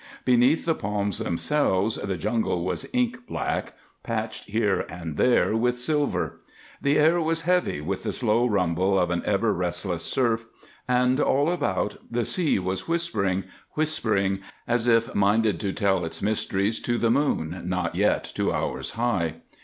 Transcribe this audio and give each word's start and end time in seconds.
Beneath 0.25 0.65
the 0.65 0.73
palms 0.73 1.19
themselves 1.19 1.93
the 1.97 2.17
jungle 2.17 2.65
was 2.65 2.87
ink 2.91 3.27
black, 3.27 3.73
patched 4.01 4.45
here 4.45 4.79
and 4.89 5.15
there 5.15 5.55
with 5.55 5.77
silver. 5.79 6.41
The 6.81 6.97
air 6.97 7.21
was 7.21 7.41
heavy 7.41 7.81
with 7.81 8.01
the 8.01 8.11
slow 8.11 8.47
rumble 8.47 8.97
of 8.97 9.11
an 9.11 9.21
ever 9.27 9.53
restless 9.53 10.03
surf 10.03 10.47
and, 10.87 11.19
all 11.19 11.51
about, 11.51 11.97
the 12.09 12.25
sea 12.25 12.57
was 12.57 12.87
whispering, 12.87 13.43
whispering, 13.73 14.39
as 14.67 14.87
if 14.87 15.13
minded 15.13 15.59
to 15.59 15.71
tell 15.71 16.03
its 16.03 16.19
mysteries 16.19 16.79
to 16.79 16.97
the 16.97 17.11
moon, 17.11 17.61
not 17.67 17.93
yet 17.93 18.23
two 18.33 18.51
hours 18.51 18.93
high. 18.97 19.35